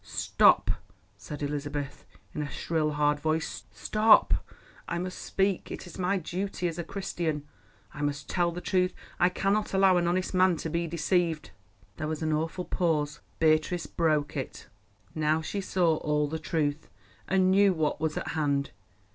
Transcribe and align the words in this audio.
"Stop!" 0.03 0.71
said 1.15 1.43
Elizabeth 1.43 2.07
in 2.33 2.41
a 2.41 2.49
shrill, 2.49 2.93
hard 2.93 3.19
voice. 3.19 3.65
"Stop! 3.71 4.33
I 4.87 4.97
must 4.97 5.19
speak; 5.19 5.69
it 5.69 5.85
is 5.85 5.99
my 5.99 6.17
duty 6.17 6.67
as 6.67 6.79
a 6.79 6.83
Christian. 6.83 7.47
I 7.93 8.01
must 8.01 8.27
tell 8.27 8.51
the 8.51 8.61
truth. 8.61 8.95
I 9.19 9.29
cannot 9.29 9.75
allow 9.75 9.97
an 9.97 10.07
honest 10.07 10.33
man 10.33 10.57
to 10.57 10.71
be 10.71 10.87
deceived." 10.87 11.51
There 11.97 12.07
was 12.07 12.23
an 12.23 12.33
awful 12.33 12.65
pause. 12.65 13.19
Beatrice 13.37 13.85
broke 13.85 14.35
it. 14.35 14.69
Now 15.13 15.39
she 15.39 15.61
saw 15.61 15.97
all 15.97 16.27
the 16.27 16.39
truth, 16.39 16.89
and 17.27 17.51
knew 17.51 17.71
what 17.71 18.01
was 18.01 18.17
at 18.17 18.29
hand. 18.29 18.71